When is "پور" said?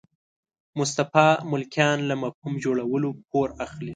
3.29-3.49